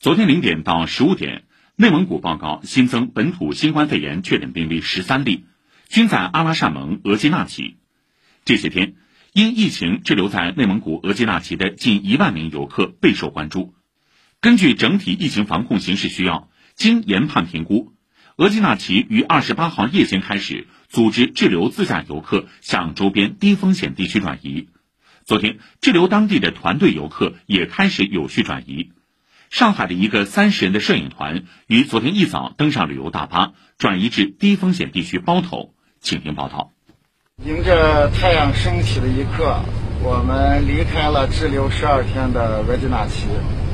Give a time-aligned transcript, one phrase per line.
[0.00, 1.42] 昨天零点到十五点，
[1.76, 5.44] 内蒙古报告新增本土新冠肺炎确诊病例十三例，
[5.90, 7.76] 均在阿拉善盟额济纳旗。
[8.46, 8.94] 这些天，
[9.34, 13.74] 因疫情滞留在内蒙古额济纳旗的近一万名游客备受关注。
[14.40, 17.92] 根据整体疫情防控形势需要，经研判评估，
[18.36, 24.70] 额济纳旗于二十八号夜间开始组织滞留自驾游客向周边低风险地区转移。
[25.26, 28.92] 昨天，滞留当地的团队游客也开始有序转移。
[29.50, 35.74] 上海的一个三十人的摄影团于昨天一早登上旅游大巴，转移至低风险地区包头。
[36.00, 36.70] 请听报道。
[37.44, 39.60] 迎着太阳升起的一刻，
[40.04, 43.26] 我们离开了滞留十二天的维吉纳奇。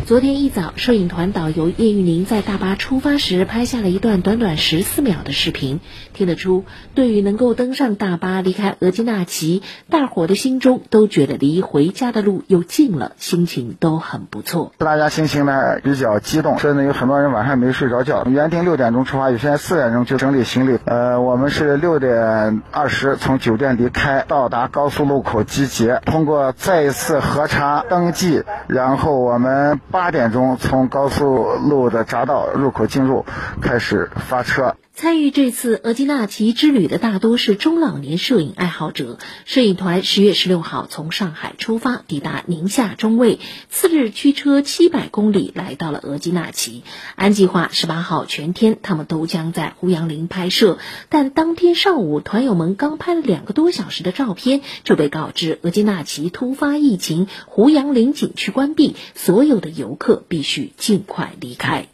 [0.07, 5.81] 昨天一早，摄影团导游叶玉宁在大巴出发时拍下了一段短短十四秒的视频。
[6.15, 6.65] 听得出，
[6.95, 14.73] 对于能够登上大巴离开额济纳旗，大伙的心中都觉得离回家的路又近了，心情都很不错。
[14.79, 18.25] 大家心情呢比较激动，甚至有很多人晚上没睡着觉。
[18.27, 20.79] 原定六点钟出发，有些人四点钟就整理行李。
[20.85, 29.81] 呃，我们是六点二十从酒店离开，到达高速路口集结，通过再一次核查登记，然后我们。
[29.97, 33.25] 八点钟从高速路的匝道入口进入，
[33.63, 34.77] 开始发车。
[34.97, 39.19] 参与这次额济纳旗之旅的大多是中老年摄影爱好者。
[39.45, 43.39] 摄影团十月十六号从上海出发，抵达宁夏中卫，
[43.69, 46.83] 次日驱车七百公里来到了额济纳旗。
[47.15, 50.79] 按计划，十八号全天他们都将在胡杨林拍摄，
[51.11, 61.87] 但当天上午团友们刚拍了两个多小时的照片，就被告知额济纳旗突发疫情，胡杨林景区关闭，所有的游客必须尽快离开。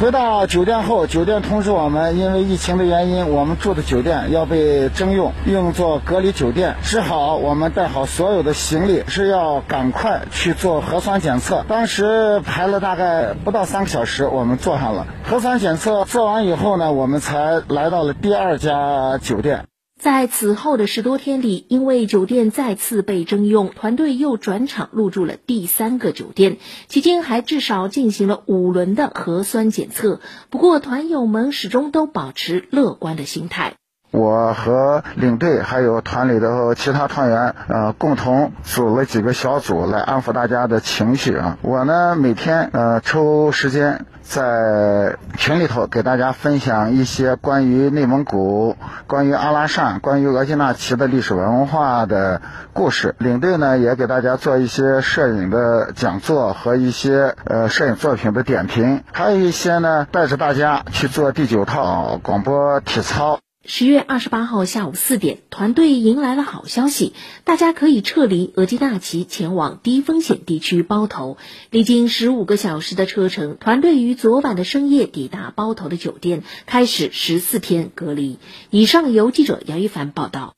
[0.00, 6.76] 回到酒店后，酒店通知我们，因为疫情的原因，我们住的酒店要被征用，用作隔离酒店。
[6.82, 11.66] 只好我们带好所有的行李，是要赶快去做核酸检测。
[11.68, 16.06] 当时排了大概不到三个小时，我们做上了核酸检测。
[16.06, 19.69] 做完以后呢，我们才来到了第二家酒店。
[20.00, 26.56] 在此后的十多天里，因为酒店再次被征用，团队又转场入住了第三个酒店。
[26.88, 30.20] 期间还至少进行了五轮的核酸检测。
[30.48, 33.74] 不过，团友们始终都保持乐观的心态。
[34.10, 41.58] 我和领队还有团里的其他团员，呃，共同组了几个小组来安抚大家的情绪啊。
[41.62, 48.76] 我呢，每天呃抽时间在群里头给大家分享一些关于内蒙古、
[49.06, 52.42] 关于阿拉善、关于额济纳旗的历史文化的
[52.72, 53.14] 故事。
[53.18, 63.38] 领队呢，也给大家做一些摄影的讲座和一些呃摄影作品的点评，还有一些呢，带着大家去做第九套广播体操。
[63.66, 67.12] 十月二十八号下午四点，团队迎来了好消息，
[67.44, 71.36] 大家可以撤离额济纳旗，前往低风险地区包头。
[71.70, 78.38] 历经十五个小时的车程，团队于昨晚的深夜抵达包头的酒店，开始十四天隔离。
[78.70, 80.54] 以上由记者杨一凡报道。